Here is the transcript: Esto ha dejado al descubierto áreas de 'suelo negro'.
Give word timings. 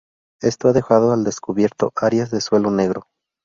Esto 0.41 0.69
ha 0.69 0.73
dejado 0.73 1.11
al 1.13 1.23
descubierto 1.23 1.91
áreas 1.95 2.31
de 2.31 2.41
'suelo 2.41 2.71
negro'. 2.71 3.03